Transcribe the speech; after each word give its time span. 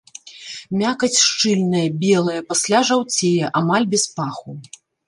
Мякаць 0.81 1.17
шчыльная, 1.25 1.83
белая, 2.07 2.41
пасля 2.49 2.79
жаўцее, 2.91 3.45
амаль 3.63 3.89
без 3.95 4.03
паху. 4.19 4.61